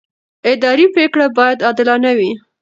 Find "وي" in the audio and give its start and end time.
2.17-2.31